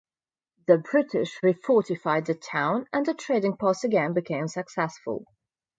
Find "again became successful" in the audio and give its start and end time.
3.83-5.25